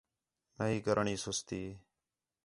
[0.57, 1.61] نہی کرݨی سُستی